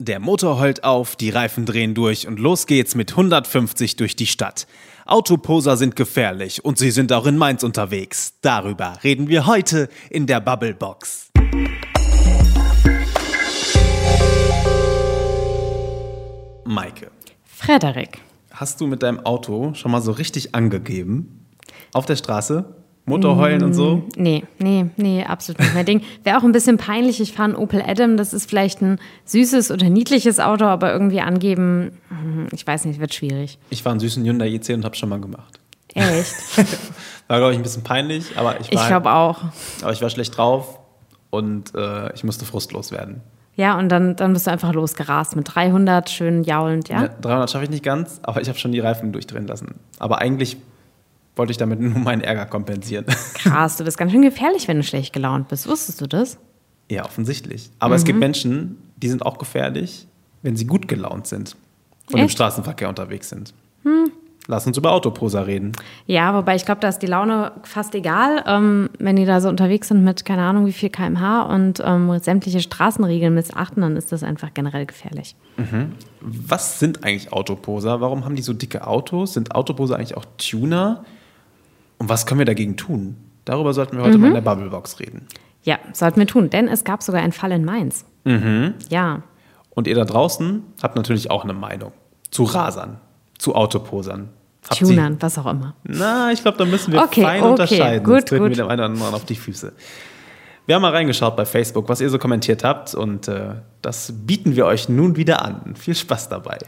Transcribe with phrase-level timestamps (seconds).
[0.00, 4.28] Der Motor heult auf, die Reifen drehen durch und los geht's mit 150 durch die
[4.28, 4.68] Stadt.
[5.06, 8.34] Autoposer sind gefährlich und sie sind auch in Mainz unterwegs.
[8.40, 11.32] Darüber reden wir heute in der Bubblebox.
[16.64, 17.10] Maike.
[17.44, 18.20] Frederik.
[18.52, 21.44] Hast du mit deinem Auto schon mal so richtig angegeben?
[21.92, 22.77] Auf der Straße?
[23.08, 23.96] Motorheulen und so?
[23.96, 26.02] Mm, nee, nee, nee, absolut nicht mein Ding.
[26.24, 27.20] Wäre auch ein bisschen peinlich.
[27.20, 28.16] Ich fahre einen Opel Adam.
[28.16, 33.00] Das ist vielleicht ein süßes oder niedliches Auto, aber irgendwie angeben, hm, ich weiß nicht,
[33.00, 33.58] wird schwierig.
[33.70, 35.58] Ich fahre einen süßen Hyundai i10 und habe schon mal gemacht.
[35.94, 36.34] Echt?
[37.28, 38.82] war, glaube ich, ein bisschen peinlich, aber ich war.
[38.82, 39.42] Ich glaube auch.
[39.82, 40.78] Aber ich war schlecht drauf
[41.30, 43.22] und äh, ich musste frustlos werden.
[43.58, 47.02] Ja, und dann, dann bist du einfach losgerast mit 300 schön jaulend, ja?
[47.02, 49.80] ja 300 schaffe ich nicht ganz, aber ich habe schon die Reifen durchdrehen lassen.
[49.98, 50.58] Aber eigentlich
[51.38, 53.06] wollte ich damit nur meinen Ärger kompensieren.
[53.34, 55.68] Krass, du bist ganz schön gefährlich, wenn du schlecht gelaunt bist.
[55.68, 56.38] Wusstest du das?
[56.90, 57.70] Ja, offensichtlich.
[57.78, 57.96] Aber mhm.
[57.96, 58.20] es gibt mhm.
[58.20, 60.06] Menschen, die sind auch gefährlich,
[60.42, 61.56] wenn sie gut gelaunt sind
[62.08, 62.22] und Echt?
[62.22, 63.54] im Straßenverkehr unterwegs sind.
[63.84, 64.10] Hm.
[64.50, 65.72] Lass uns über Autoposer reden.
[66.06, 69.50] Ja, wobei ich glaube, da ist die Laune fast egal, ähm, wenn die da so
[69.50, 74.10] unterwegs sind mit keine Ahnung wie viel kmh und ähm, sämtliche Straßenregeln missachten, dann ist
[74.10, 75.36] das einfach generell gefährlich.
[75.58, 75.92] Mhm.
[76.22, 78.00] Was sind eigentlich Autoposer?
[78.00, 79.34] Warum haben die so dicke Autos?
[79.34, 81.04] Sind Autoposer eigentlich auch Tuner?
[81.98, 83.16] Und was können wir dagegen tun?
[83.44, 84.22] Darüber sollten wir heute mhm.
[84.22, 85.26] mal in der Bubblebox reden.
[85.62, 88.04] Ja, sollten wir tun, denn es gab sogar einen Fall in Mainz.
[88.24, 88.74] Mhm.
[88.88, 89.22] Ja.
[89.70, 91.92] Und ihr da draußen habt natürlich auch eine Meinung
[92.30, 92.98] zu Rasern,
[93.38, 94.30] zu Autoposern.
[94.68, 95.74] Habt Tunern, Sie, was auch immer.
[95.84, 98.04] Na, ich glaube, da müssen wir okay, fein okay, unterscheiden.
[98.04, 98.50] Gut, Sonst treten gut.
[98.50, 99.72] wir dem einen oder anderen auf die Füße.
[100.66, 104.54] Wir haben mal reingeschaut bei Facebook, was ihr so kommentiert habt und äh, das bieten
[104.54, 105.74] wir euch nun wieder an.
[105.76, 106.58] Viel Spaß dabei.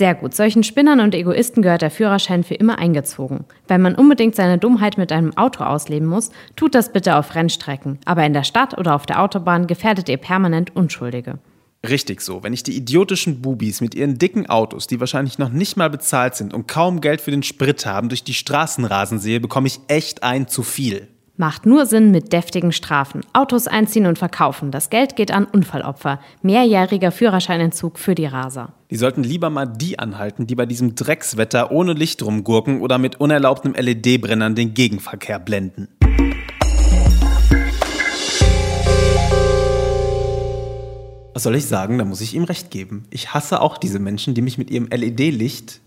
[0.00, 0.34] Sehr gut.
[0.34, 3.44] Solchen Spinnern und Egoisten gehört der Führerschein für immer eingezogen.
[3.68, 7.98] Wenn man unbedingt seine Dummheit mit einem Auto ausleben muss, tut das bitte auf Rennstrecken.
[8.06, 11.38] Aber in der Stadt oder auf der Autobahn gefährdet ihr permanent Unschuldige.
[11.86, 12.42] Richtig so.
[12.42, 16.34] Wenn ich die idiotischen Bubis mit ihren dicken Autos, die wahrscheinlich noch nicht mal bezahlt
[16.34, 19.80] sind und kaum Geld für den Sprit haben, durch die Straßen rasen sehe, bekomme ich
[19.88, 21.08] echt ein zu viel.
[21.40, 23.22] Macht nur Sinn mit deftigen Strafen.
[23.32, 24.70] Autos einziehen und verkaufen.
[24.70, 26.20] Das Geld geht an Unfallopfer.
[26.42, 28.74] Mehrjähriger Führerscheinentzug für die Raser.
[28.90, 33.22] Die sollten lieber mal die anhalten, die bei diesem Dreckswetter ohne Licht rumgurken oder mit
[33.22, 35.88] unerlaubtem LED-Brennern den Gegenverkehr blenden.
[41.32, 41.96] Was soll ich sagen?
[41.96, 43.06] Da muss ich ihm recht geben.
[43.08, 45.80] Ich hasse auch diese Menschen, die mich mit ihrem LED-Licht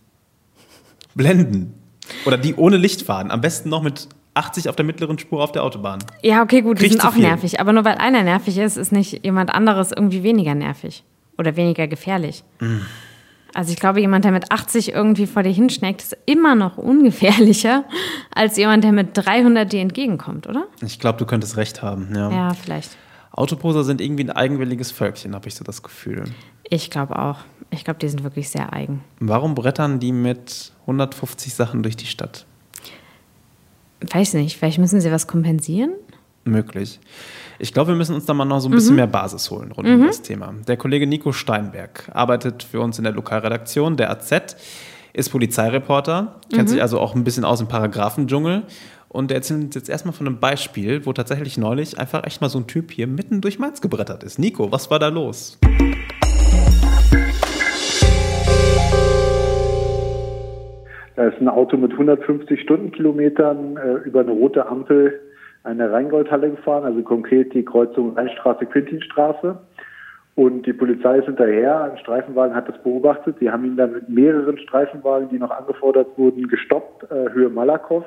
[1.14, 1.76] blenden.
[2.26, 3.30] Oder die ohne Licht fahren.
[3.30, 6.00] Am besten noch mit 80 auf der mittleren Spur auf der Autobahn.
[6.22, 7.60] Ja, okay, gut, die sind auch nervig.
[7.60, 11.04] Aber nur weil einer nervig ist, ist nicht jemand anderes irgendwie weniger nervig
[11.38, 12.44] oder weniger gefährlich.
[12.60, 12.78] Mm.
[13.54, 17.84] Also ich glaube, jemand, der mit 80 irgendwie vor dir hinschneckt, ist immer noch ungefährlicher
[18.34, 20.66] als jemand, der mit 300 dir entgegenkommt, oder?
[20.82, 22.32] Ich glaube, du könntest recht haben, ja.
[22.32, 22.98] Ja, vielleicht.
[23.32, 26.26] Autoposer sind irgendwie ein eigenwilliges Völkchen, habe ich so das Gefühl.
[26.64, 27.40] Ich glaube auch.
[27.70, 29.04] Ich glaube, die sind wirklich sehr eigen.
[29.20, 32.46] Warum brettern die mit 150 Sachen durch die Stadt?
[34.12, 35.94] Weiß nicht, vielleicht müssen sie was kompensieren?
[36.46, 37.00] Möglich.
[37.60, 38.98] Ich glaube, wir müssen uns da mal noch so ein bisschen mhm.
[38.98, 40.02] mehr Basis holen rund mhm.
[40.02, 40.54] um das Thema.
[40.68, 44.58] Der Kollege Nico Steinberg arbeitet für uns in der Lokalredaktion der AZ,
[45.14, 46.74] ist Polizeireporter, kennt mhm.
[46.74, 48.64] sich also auch ein bisschen aus im Paragraphendschungel.
[49.08, 52.50] Und er erzählt uns jetzt erstmal von einem Beispiel, wo tatsächlich neulich einfach echt mal
[52.50, 54.40] so ein Typ hier mitten durch Mainz gebrettert ist.
[54.40, 55.60] Nico, was war da los?
[61.16, 65.20] Da ist ein Auto mit 150 Stundenkilometern äh, über eine rote Ampel
[65.64, 69.58] eine Rheingoldhalle gefahren, also konkret die Kreuzung Rheinstraße, Quintinstraße.
[70.36, 73.38] Und die Polizei ist hinterher, ein Streifenwagen hat das beobachtet.
[73.40, 78.04] Sie haben ihn dann mit mehreren Streifenwagen, die noch angefordert wurden, gestoppt, äh, Höhe Malakow.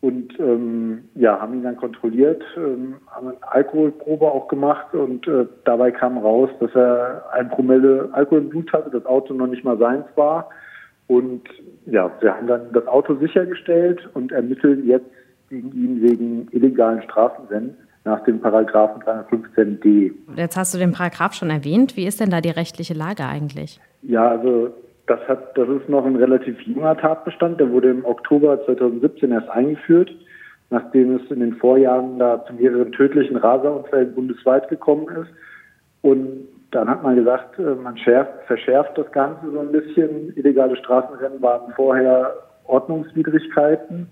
[0.00, 5.46] Und ähm, ja, haben ihn dann kontrolliert, ähm, haben eine Alkoholprobe auch gemacht und äh,
[5.64, 9.64] dabei kam raus, dass er ein Promille Alkohol im Blut hatte, das Auto noch nicht
[9.64, 10.50] mal seins war.
[11.06, 11.42] Und
[11.86, 15.10] ja, wir haben dann das Auto sichergestellt und ermitteln jetzt
[15.50, 20.12] gegen ihn wegen illegalen Straßenrennen nach dem Paragraphen 315d.
[20.36, 21.96] Jetzt hast du den Paragraph schon erwähnt.
[21.96, 23.80] Wie ist denn da die rechtliche Lage eigentlich?
[24.02, 24.74] Ja, also
[25.06, 27.60] das hat, das ist noch ein relativ junger Tatbestand.
[27.60, 30.10] Der wurde im Oktober 2017 erst eingeführt,
[30.70, 35.30] nachdem es in den Vorjahren da zu mehreren tödlichen Raserunfällen bundesweit gekommen ist.
[36.02, 40.36] Und dann hat man gesagt, äh, man schärft, verschärft das Ganze so ein bisschen.
[40.36, 42.34] Illegale Straßenrennen waren vorher
[42.64, 44.08] Ordnungswidrigkeiten.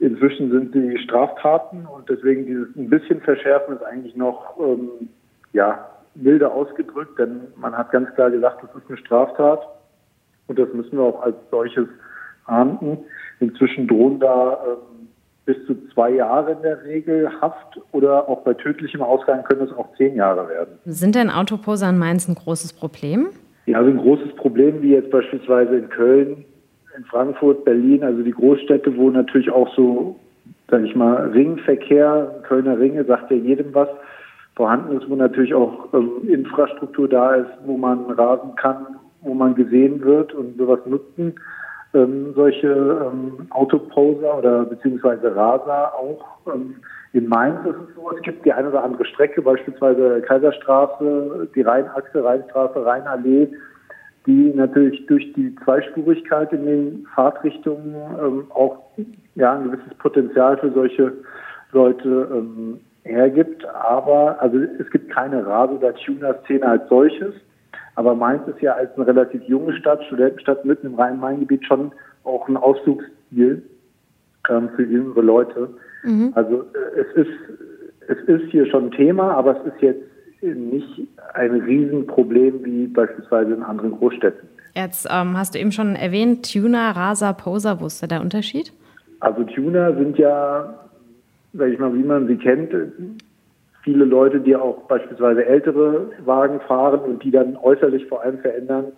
[0.00, 5.08] Inzwischen sind sie Straftaten und deswegen dieses ein bisschen verschärfen ist eigentlich noch ähm,
[5.52, 9.66] ja milder ausgedrückt, denn man hat ganz klar gesagt, das ist eine Straftat
[10.46, 11.88] und das müssen wir auch als solches
[12.46, 12.98] ahnden.
[13.40, 15.03] Inzwischen drohen da ähm,
[15.46, 19.72] bis zu zwei Jahre in der Regel Haft oder auch bei tödlichem Ausgang können es
[19.76, 20.78] auch zehn Jahre werden.
[20.86, 23.28] Sind denn Autoposer in Mainz ein großes Problem?
[23.66, 26.44] Ja, also ein großes Problem wie jetzt beispielsweise in Köln,
[26.96, 30.16] in Frankfurt, Berlin, also die Großstädte, wo natürlich auch so,
[30.70, 33.88] sag ich mal, Ringverkehr, Kölner Ringe, sagt ja jedem was,
[34.54, 38.86] vorhanden ist, wo natürlich auch ähm, Infrastruktur da ist, wo man rasen kann,
[39.20, 41.34] wo man gesehen wird und sowas nutzen
[41.94, 46.24] ähm, solche ähm, Autoposer oder beziehungsweise Raser auch.
[46.52, 46.76] Ähm,
[47.12, 51.62] in Mainz ist es so, es gibt die eine oder andere Strecke, beispielsweise Kaiserstraße, die
[51.62, 53.48] Rheinachse, Rheinstraße, Rheinallee,
[54.26, 58.78] die natürlich durch die Zweispurigkeit in den Fahrtrichtungen ähm, auch
[59.36, 61.12] ja, ein gewisses Potenzial für solche
[61.72, 63.64] Leute ähm, hergibt.
[63.66, 67.34] Aber also es gibt keine Rase- oder Tuner-Szene als solches.
[67.96, 71.92] Aber Mainz ist ja als eine relativ junge Stadt, Studentenstadt mitten im Rhein-Main-Gebiet schon
[72.24, 73.62] auch ein Ausflugsziel
[74.48, 75.68] ähm, für jüngere Leute.
[76.02, 76.32] Mhm.
[76.34, 77.32] Also äh, es ist
[78.08, 80.02] es ist hier schon ein Thema, aber es ist jetzt
[80.42, 84.48] nicht ein Riesenproblem wie beispielsweise in anderen Großstädten.
[84.74, 88.72] Jetzt ähm, hast du eben schon erwähnt, Tuner, Rasa, Poser, wo ist da der Unterschied?
[89.20, 90.74] Also Tuner sind ja,
[91.54, 92.74] sag ich mal, wie man sie kennt,
[93.84, 98.92] viele Leute, die auch beispielsweise ältere Wagen fahren und die dann äußerlich vor allem verändern,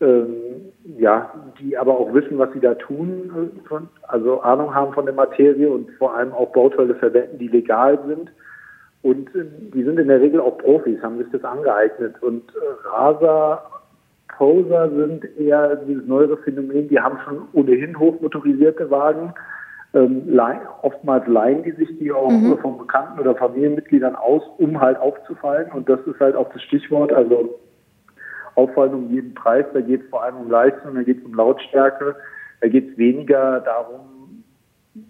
[0.00, 3.76] ähm, ja, die aber auch wissen, was sie da tun, äh,
[4.06, 8.30] also Ahnung haben von der Materie und vor allem auch Bauteile verwenden, die legal sind.
[9.02, 9.44] Und äh,
[9.74, 12.22] die sind in der Regel auch Profis, haben sich das angeeignet.
[12.22, 13.62] Und äh, Raser,
[14.36, 19.32] Poser sind eher dieses neuere Phänomen, die haben schon ohnehin hochmotorisierte Wagen
[19.94, 20.38] ähm,
[20.82, 22.58] oftmals leihen die sich die auch mhm.
[22.58, 25.70] von Bekannten oder Familienmitgliedern aus, um halt aufzufallen.
[25.72, 27.12] Und das ist halt auch das Stichwort.
[27.12, 27.58] Also
[28.58, 29.64] auffallen um jeden Preis.
[29.72, 32.16] Da geht es vor allem um Leistung, da geht es um Lautstärke,
[32.60, 34.44] da geht es weniger darum,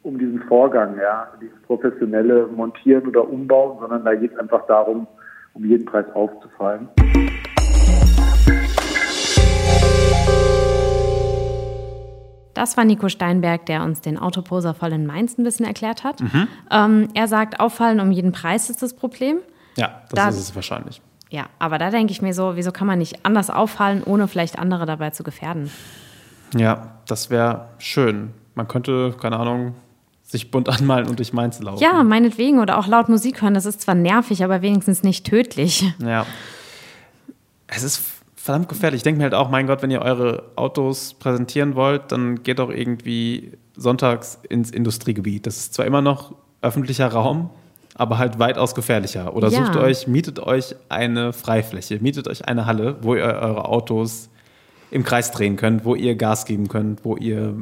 [0.03, 5.07] um diesen Vorgang, ja, dieses professionelle Montieren oder Umbauen, sondern da geht es einfach darum,
[5.55, 6.89] um jeden Preis aufzufallen.
[12.59, 16.21] Das war Nico Steinberg, der uns den Autoposer voll in Mainz ein bisschen erklärt hat.
[16.21, 16.49] Mhm.
[16.73, 19.37] Ähm, er sagt, auffallen um jeden Preis ist das Problem.
[19.77, 21.01] Ja, das da, ist es wahrscheinlich.
[21.31, 24.59] Ja, aber da denke ich mir so, wieso kann man nicht anders auffallen, ohne vielleicht
[24.59, 25.71] andere dabei zu gefährden?
[26.57, 28.35] Ja, das wäre schön.
[28.57, 29.77] Man könnte, keine Ahnung,
[30.25, 31.81] sich bunt anmalen und durch Mainz laufen.
[31.81, 32.59] Ja, meinetwegen.
[32.59, 33.55] Oder auch laut Musik hören.
[33.55, 35.85] Das ist zwar nervig, aber wenigstens nicht tödlich.
[36.05, 36.27] Ja.
[37.69, 39.01] Es ist verdammt gefährlich.
[39.01, 42.59] Ich denke mir halt auch, mein Gott, wenn ihr eure Autos präsentieren wollt, dann geht
[42.59, 45.47] doch irgendwie sonntags ins Industriegebiet.
[45.47, 47.51] Das ist zwar immer noch öffentlicher Raum,
[47.95, 49.35] aber halt weitaus gefährlicher.
[49.35, 49.67] Oder ja.
[49.67, 54.31] sucht euch, mietet euch eine Freifläche, mietet euch eine Halle, wo ihr eure Autos
[54.91, 57.55] im Kreis drehen könnt, wo ihr Gas geben könnt, wo ihr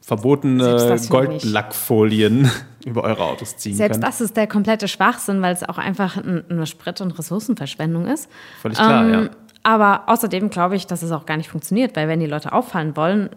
[0.00, 2.50] verbotene Goldlackfolien
[2.86, 4.04] über eure Autos ziehen Selbst könnt.
[4.04, 8.28] das ist der komplette Schwachsinn, weil es auch einfach eine Sprit- und Ressourcenverschwendung ist.
[8.62, 9.30] Völlig klar, ähm, ja.
[9.62, 12.96] Aber außerdem glaube ich, dass es auch gar nicht funktioniert, weil wenn die Leute auffallen
[12.96, 13.30] wollen,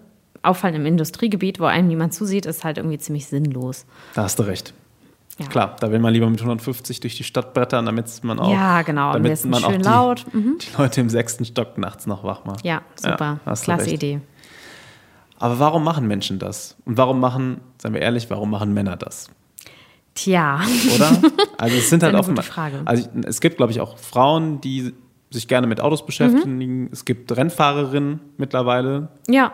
[0.44, 3.86] auffallen im Industriegebiet, wo einem niemand zusieht, ist halt irgendwie ziemlich sinnlos.
[4.14, 4.74] Da hast du recht.
[5.40, 5.48] Ja.
[5.48, 8.82] Klar, da will man lieber mit 150 durch die Stadt brettern, damit man auch, ja,
[8.82, 9.14] genau.
[9.14, 10.26] damit man auch die, laut.
[10.34, 10.58] Mhm.
[10.60, 12.64] die Leute im sechsten Stock nachts noch wach macht.
[12.64, 13.40] Ja, super.
[13.46, 14.22] Ja, Klasse Idee.
[15.40, 16.76] Aber warum machen Menschen das?
[16.86, 19.32] Und warum machen, seien wir ehrlich, warum machen Männer das?
[20.14, 20.62] Tja.
[20.96, 21.18] Oder?
[21.58, 22.44] Also es sind halt.
[22.44, 22.82] Frage.
[22.86, 24.94] Also es gibt, glaube ich, auch Frauen, die
[25.32, 26.84] sich gerne mit Autos beschäftigen.
[26.84, 26.90] Mhm.
[26.92, 29.10] Es gibt Rennfahrerinnen mittlerweile.
[29.28, 29.54] Ja.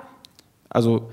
[0.69, 1.10] Also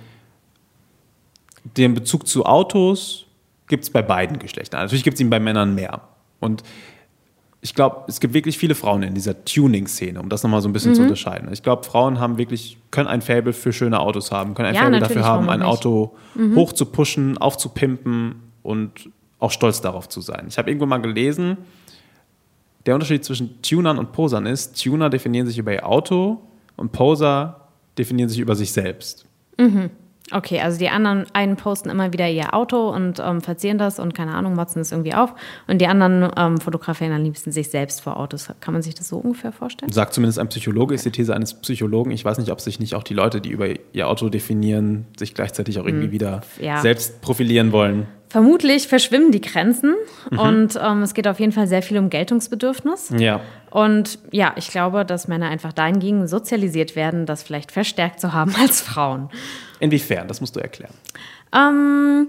[1.77, 3.27] den Bezug zu Autos
[3.69, 4.81] gibt es bei beiden Geschlechtern.
[4.83, 6.03] Natürlich gibt es ihn bei Männern mehr.
[6.41, 6.63] Und
[7.61, 10.75] ich glaube, es gibt wirklich viele Frauen in dieser Tuning-Szene, um das nochmal so ein
[10.75, 10.97] bisschen mhm.
[10.97, 11.51] zu unterscheiden.
[11.53, 14.83] Ich glaube, Frauen haben wirklich, können ein Fable für schöne Autos haben, können ein ja,
[14.83, 16.57] Fable dafür haben, ein Auto mhm.
[16.57, 20.45] hoch zu pushen, aufzupimpen und auch stolz darauf zu sein.
[20.49, 21.57] Ich habe irgendwo mal gelesen,
[22.87, 26.41] der Unterschied zwischen Tunern und Posern ist, Tuner definieren sich über ihr Auto
[26.77, 29.27] und Poser definieren sich über sich selbst.
[29.59, 29.91] Mhm.
[30.33, 34.15] Okay, also die anderen einen posten immer wieder ihr Auto und ähm, verzieren das und
[34.15, 35.35] keine Ahnung, motzen es irgendwie auf.
[35.67, 38.49] Und die anderen ähm, fotografieren am liebsten sich selbst vor Autos.
[38.61, 39.93] Kann man sich das so ungefähr vorstellen?
[39.93, 42.11] Sagt zumindest ein Psychologe, ist die These eines Psychologen.
[42.11, 45.35] Ich weiß nicht, ob sich nicht auch die Leute, die über ihr Auto definieren, sich
[45.35, 46.13] gleichzeitig auch irgendwie mhm.
[46.13, 46.81] wieder ja.
[46.81, 48.07] selbst profilieren wollen.
[48.35, 49.95] Vermutlich verschwimmen die Grenzen
[50.29, 50.39] mhm.
[50.41, 53.15] und ähm, es geht auf jeden Fall sehr viel um Geltungsbedürfnis.
[53.17, 53.39] Ja.
[53.71, 58.53] Und ja, ich glaube, dass Männer einfach dahingegen sozialisiert werden, das vielleicht verstärkt zu haben
[58.61, 59.29] als Frauen.
[59.79, 60.27] Inwiefern?
[60.27, 60.95] Das musst du erklären.
[61.55, 62.27] Ähm,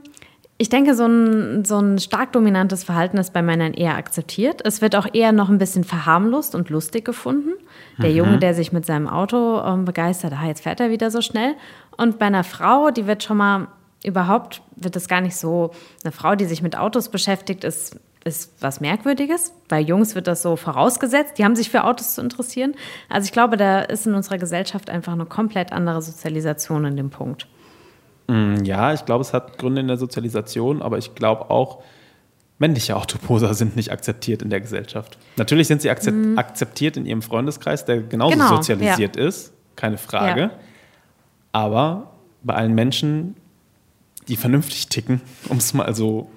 [0.60, 4.62] ich denke, so ein, so ein stark dominantes Verhalten ist bei Männern eher akzeptiert.
[4.64, 7.54] Es wird auch eher noch ein bisschen verharmlost und lustig gefunden.
[7.98, 8.16] Der mhm.
[8.16, 11.56] Junge, der sich mit seinem Auto ähm, begeistert, ah, jetzt fährt er wieder so schnell.
[11.98, 13.70] Und bei einer Frau, die wird schon mal
[14.06, 15.72] überhaupt wird das gar nicht so,
[16.04, 19.52] eine Frau, die sich mit Autos beschäftigt, ist, ist was Merkwürdiges.
[19.68, 22.76] Bei Jungs wird das so vorausgesetzt, die haben sich für Autos zu interessieren.
[23.10, 27.10] Also ich glaube, da ist in unserer Gesellschaft einfach eine komplett andere Sozialisation in dem
[27.10, 27.48] Punkt.
[28.28, 31.84] Mm, ja, ich glaube, es hat Gründe in der Sozialisation, aber ich glaube auch,
[32.58, 35.18] männliche Autoposer sind nicht akzeptiert in der Gesellschaft.
[35.36, 36.38] Natürlich sind sie mhm.
[36.38, 39.28] akzeptiert in ihrem Freundeskreis, der genauso genau, sozialisiert ja.
[39.28, 40.42] ist, keine Frage.
[40.42, 40.52] Ja.
[41.52, 42.12] Aber
[42.44, 43.36] bei allen Menschen,
[44.28, 46.30] die vernünftig ticken, um es mal so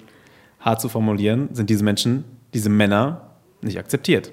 [0.59, 3.21] hart zu formulieren, sind diese Menschen, diese Männer
[3.61, 4.31] nicht akzeptiert.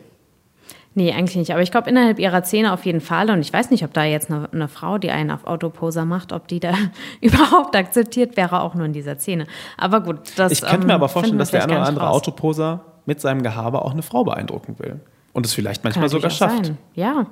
[0.94, 1.50] Nee, eigentlich nicht.
[1.52, 3.28] Aber ich glaube, innerhalb ihrer Szene auf jeden Fall.
[3.28, 6.32] Und ich weiß nicht, ob da jetzt eine, eine Frau, die einen auf Autoposer macht,
[6.32, 6.72] ob die da
[7.20, 9.46] überhaupt akzeptiert wäre, auch nur in dieser Szene.
[9.76, 12.16] Aber gut, das Ich könnte ähm, mir aber vorstellen, dass der eine oder andere raus.
[12.16, 15.00] Autoposer mit seinem Gehabe auch eine Frau beeindrucken will.
[15.34, 16.64] Und es vielleicht manchmal sogar schafft.
[16.64, 16.78] Sein.
[16.94, 17.26] Ja.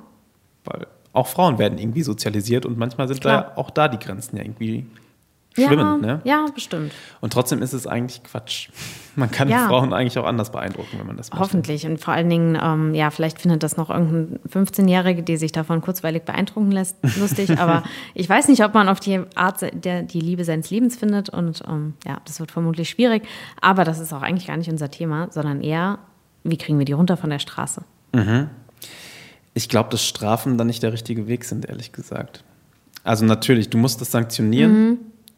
[0.63, 3.53] Weil auch Frauen werden irgendwie sozialisiert und manchmal sind Klar.
[3.55, 4.85] da auch da die Grenzen ja irgendwie
[5.55, 6.05] schwimmend.
[6.05, 6.21] Ja, ne?
[6.23, 6.93] ja, bestimmt.
[7.21, 8.69] Und trotzdem ist es eigentlich Quatsch.
[9.15, 9.67] Man kann ja.
[9.67, 11.39] Frauen eigentlich auch anders beeindrucken, wenn man das möchte.
[11.39, 11.85] Hoffentlich.
[11.85, 15.79] Und vor allen Dingen, ähm, ja, vielleicht findet das noch irgendein 15-Jährige, die sich davon
[15.79, 17.57] kurzweilig beeindrucken lässt, lustig.
[17.57, 17.83] aber
[18.13, 21.29] ich weiß nicht, ob man auf die Art der, die Liebe seines Lebens findet.
[21.29, 23.23] Und ähm, ja, das wird vermutlich schwierig.
[23.61, 25.99] Aber das ist auch eigentlich gar nicht unser Thema, sondern eher,
[26.43, 27.83] wie kriegen wir die runter von der Straße?
[28.13, 28.49] Mhm.
[29.53, 32.43] Ich glaube, dass Strafen dann nicht der richtige Weg sind, ehrlich gesagt.
[33.05, 34.89] Also natürlich, du musst das sanktionieren.
[34.89, 34.97] Mhm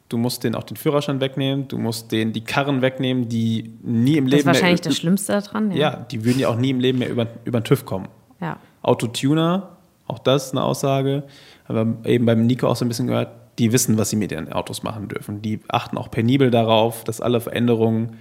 [0.10, 4.18] Du musst denen auch den Führerschein wegnehmen, du musst denen die Karren wegnehmen, die nie
[4.18, 4.32] im Leben.
[4.32, 5.78] Das ist wahrscheinlich mehr, das Schlimmste daran, ja.
[5.78, 8.08] Ja, die würden ja auch nie im Leben mehr über, über den TÜV kommen.
[8.40, 8.58] Ja.
[8.82, 11.24] Autotuner, auch das eine Aussage.
[11.68, 14.52] Aber eben beim Nico auch so ein bisschen gehört, die wissen, was sie mit ihren
[14.54, 15.42] Autos machen dürfen.
[15.42, 18.18] Die achten auch penibel darauf, dass alle Veränderungen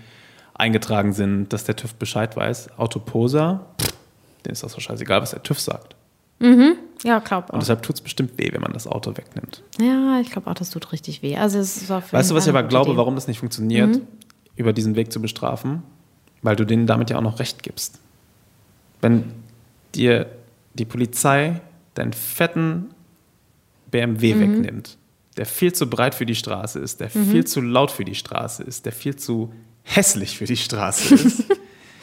[0.54, 2.78] eingetragen sind, dass der TÜV Bescheid weiß.
[2.78, 3.66] Autoposer,
[4.44, 5.94] denen ist das so scheißegal, was der TÜV sagt.
[6.38, 6.76] Mhm.
[7.04, 7.54] Ja, glaube auch.
[7.54, 9.62] Und deshalb tut es bestimmt weh, wenn man das Auto wegnimmt.
[9.78, 11.36] Ja, ich glaube auch, das tut richtig weh.
[11.36, 12.98] Also es ist weißt du, was ich aber glaube, Idee.
[12.98, 14.02] warum das nicht funktioniert, mhm.
[14.56, 15.82] über diesen Weg zu bestrafen?
[16.42, 18.00] Weil du denen damit ja auch noch Recht gibst.
[19.00, 19.24] Wenn
[19.94, 20.26] dir
[20.74, 21.60] die Polizei
[21.94, 22.90] deinen fetten
[23.90, 24.40] BMW mhm.
[24.40, 24.98] wegnimmt,
[25.36, 27.30] der viel zu breit für die Straße ist, der mhm.
[27.30, 29.52] viel zu laut für die Straße ist, der viel zu
[29.82, 31.44] hässlich für die Straße ist,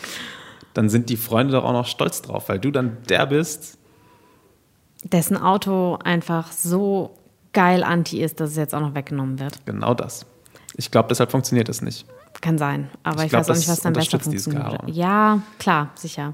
[0.73, 3.77] dann sind die Freunde doch auch noch stolz drauf, weil du dann der bist,
[5.03, 7.17] dessen Auto einfach so
[7.53, 9.65] geil anti ist, dass es jetzt auch noch weggenommen wird.
[9.65, 10.25] Genau das.
[10.75, 12.05] Ich glaube, deshalb funktioniert das nicht.
[12.41, 14.81] Kann sein, aber ich, ich glaub, weiß auch nicht, was dann besser funktioniert.
[14.87, 16.33] Ja, klar, sicher.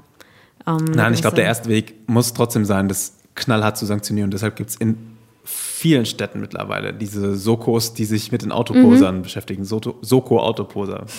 [0.66, 4.28] Ähm, Nein, ich glaube, der erste Weg muss trotzdem sein, das knallhart zu sanktionieren.
[4.28, 9.18] Und deshalb gibt es in vielen Städten mittlerweile diese Sokos, die sich mit den Autoposern
[9.18, 9.22] mhm.
[9.22, 9.64] beschäftigen.
[9.64, 11.06] Soko-Autoposer.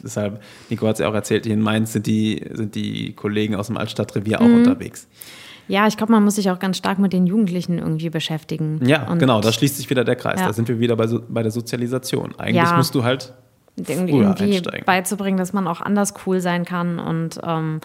[0.00, 0.40] Deshalb,
[0.70, 3.66] Nico hat es ja auch erzählt, hier in Mainz sind die, sind die Kollegen aus
[3.66, 4.58] dem Altstadtrevier auch mhm.
[4.58, 5.08] unterwegs.
[5.68, 8.80] Ja, ich glaube, man muss sich auch ganz stark mit den Jugendlichen irgendwie beschäftigen.
[8.84, 10.40] Ja, und genau, da schließt sich wieder der Kreis.
[10.40, 10.46] Ja.
[10.46, 12.34] Da sind wir wieder bei, so, bei der Sozialisation.
[12.38, 12.76] Eigentlich ja.
[12.76, 13.34] musst du halt
[13.76, 14.84] irgendwie einsteigen.
[14.86, 17.80] beizubringen, dass man auch anders cool sein kann und ähm,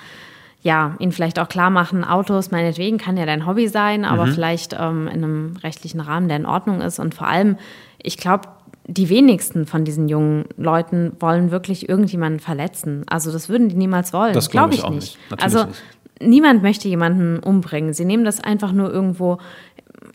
[0.62, 4.32] ja, ihnen vielleicht auch klar machen, Autos meinetwegen kann ja dein Hobby sein, aber mhm.
[4.32, 7.00] vielleicht ähm, in einem rechtlichen Rahmen, der in Ordnung ist.
[7.00, 7.58] Und vor allem,
[8.02, 8.48] ich glaube,
[8.88, 13.04] die wenigsten von diesen jungen Leuten wollen wirklich irgendjemanden verletzen.
[13.10, 14.34] Also das würden die niemals wollen.
[14.34, 15.32] Das glaube glaub ich, ich nicht.
[15.32, 15.44] nicht.
[15.44, 15.84] Also nicht
[16.22, 17.94] niemand möchte jemanden umbringen.
[17.94, 19.40] Sie nehmen das einfach nur irgendwo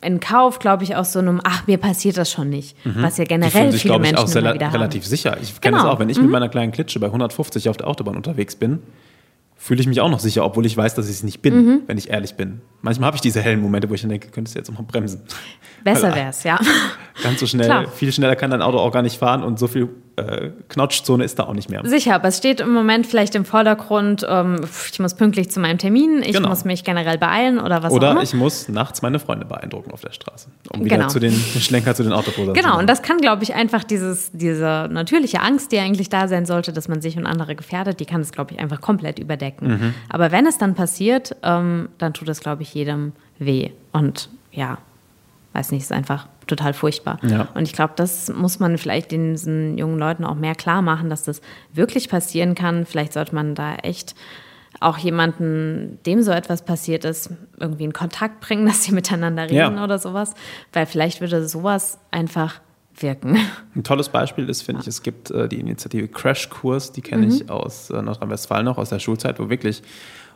[0.03, 2.77] in Kauf, glaube ich, aus so einem, ach, mir passiert das schon nicht.
[2.85, 3.03] Mhm.
[3.03, 5.11] Was ja generell sich, viele Menschen ich, auch wieder relativ haben.
[5.11, 5.37] sicher.
[5.41, 5.89] Ich kenne genau.
[5.89, 6.25] das auch, wenn ich mhm.
[6.25, 8.81] mit meiner kleinen Klitsche bei 150 auf der Autobahn unterwegs bin,
[9.57, 11.81] fühle ich mich auch noch sicher, obwohl ich weiß, dass ich es nicht bin, mhm.
[11.87, 12.61] wenn ich ehrlich bin.
[12.81, 14.85] Manchmal habe ich diese hellen Momente, wo ich dann denke, könntest du jetzt auch mal
[14.85, 15.23] bremsen.
[15.83, 16.61] Besser wäre es, ja.
[17.23, 17.89] Ganz so schnell, Klar.
[17.89, 19.89] viel schneller kann dein Auto auch gar nicht fahren und so viel
[20.19, 21.83] äh, Knotschzone ist da auch nicht mehr.
[21.85, 24.61] Sicher, aber es steht im Moment vielleicht im Vordergrund, ähm,
[24.91, 26.49] ich muss pünktlich zu meinem Termin, ich genau.
[26.49, 28.21] muss mich generell beeilen oder was oder auch immer.
[28.21, 31.09] Oder ich muss nachts meine Freunde beeindrucken auf der Straße, um wieder genau.
[31.09, 34.89] zu den Schlenker zu den Autoposern Genau, und das kann, glaube ich, einfach dieses, diese
[34.91, 38.21] natürliche Angst, die eigentlich da sein sollte, dass man sich und andere gefährdet, die kann
[38.21, 39.69] es, glaube ich, einfach komplett überdecken.
[39.69, 39.95] Mhm.
[40.09, 43.71] Aber wenn es dann passiert, ähm, dann tut es, glaube ich, jedem weh.
[43.93, 44.79] Und ja,
[45.59, 47.19] weiß nicht, ist einfach total furchtbar.
[47.23, 47.49] Ja.
[47.55, 51.25] Und ich glaube, das muss man vielleicht diesen jungen Leuten auch mehr klar machen, dass
[51.25, 51.41] das
[51.73, 52.87] wirklich passieren kann.
[52.87, 54.15] Vielleicht sollte man da echt
[54.81, 59.77] auch jemanden, dem so etwas passiert ist, irgendwie in Kontakt bringen, dass sie miteinander reden
[59.77, 59.85] ja.
[59.85, 60.35] oder sowas.
[60.73, 62.61] Weil vielleicht würde sowas einfach
[62.95, 63.37] wirken.
[63.75, 64.83] Ein tolles Beispiel ist, finde ja.
[64.83, 67.33] ich, es gibt äh, die Initiative Crashkurs, die kenne mhm.
[67.33, 69.83] ich aus äh, Nordrhein-Westfalen noch, aus der Schulzeit, wo wirklich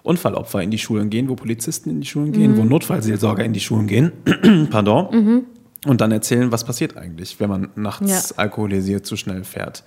[0.03, 2.57] Unfallopfer in die Schulen gehen, wo Polizisten in die Schulen gehen, mhm.
[2.59, 4.13] wo Notfallseelsorger in die Schulen gehen.
[4.71, 5.09] Pardon.
[5.13, 5.43] Mhm.
[5.87, 8.37] Und dann erzählen, was passiert eigentlich, wenn man nachts ja.
[8.37, 9.85] alkoholisiert zu schnell fährt.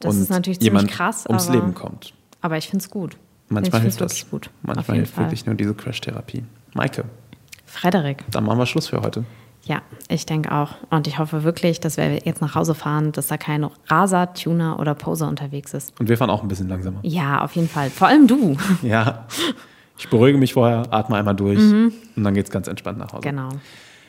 [0.00, 2.14] Das und ist natürlich jemand krass, ums Leben kommt.
[2.40, 3.16] Aber ich finde es gut.
[3.48, 4.28] Manchmal hilft das.
[4.28, 5.24] Gut, Manchmal hilft Fall.
[5.24, 6.44] wirklich nur diese Crash-Therapie.
[6.74, 7.04] Maike.
[7.64, 8.24] Frederik.
[8.30, 9.24] Dann machen wir Schluss für heute.
[9.64, 10.70] Ja, ich denke auch.
[10.90, 14.78] Und ich hoffe wirklich, dass wir jetzt nach Hause fahren, dass da kein Raser, Tuner
[14.78, 15.98] oder Poser unterwegs ist.
[15.98, 17.00] Und wir fahren auch ein bisschen langsamer.
[17.02, 17.90] Ja, auf jeden Fall.
[17.90, 18.56] Vor allem du.
[18.82, 19.26] Ja.
[19.96, 21.92] Ich beruhige mich vorher, atme einmal durch mhm.
[22.16, 23.22] und dann geht es ganz entspannt nach Hause.
[23.22, 23.48] Genau.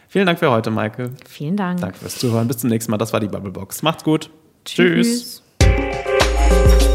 [0.07, 1.12] Vielen Dank für heute, Maike.
[1.27, 1.79] Vielen Dank.
[1.79, 2.47] Danke fürs Zuhören.
[2.47, 2.97] Bis zum nächsten Mal.
[2.97, 3.83] Das war die Bubblebox.
[3.83, 4.29] Macht's gut.
[4.65, 5.43] Tschüss.
[5.59, 6.94] Tschüss.